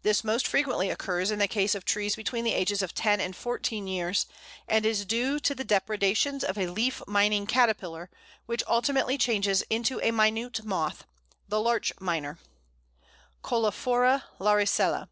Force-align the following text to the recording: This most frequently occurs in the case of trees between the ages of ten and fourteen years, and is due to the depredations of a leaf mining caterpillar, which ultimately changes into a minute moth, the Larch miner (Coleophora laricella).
This 0.00 0.24
most 0.24 0.46
frequently 0.46 0.88
occurs 0.88 1.30
in 1.30 1.38
the 1.40 1.46
case 1.46 1.74
of 1.74 1.84
trees 1.84 2.16
between 2.16 2.42
the 2.42 2.54
ages 2.54 2.80
of 2.80 2.94
ten 2.94 3.20
and 3.20 3.36
fourteen 3.36 3.86
years, 3.86 4.24
and 4.66 4.86
is 4.86 5.04
due 5.04 5.38
to 5.40 5.54
the 5.54 5.62
depredations 5.62 6.42
of 6.42 6.56
a 6.56 6.68
leaf 6.68 7.02
mining 7.06 7.46
caterpillar, 7.46 8.08
which 8.46 8.62
ultimately 8.66 9.18
changes 9.18 9.60
into 9.68 10.00
a 10.00 10.10
minute 10.10 10.64
moth, 10.64 11.04
the 11.48 11.60
Larch 11.60 11.92
miner 12.00 12.38
(Coleophora 13.44 14.22
laricella). 14.40 15.10